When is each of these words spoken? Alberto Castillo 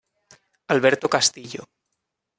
Alberto 0.73 1.07
Castillo 1.07 1.61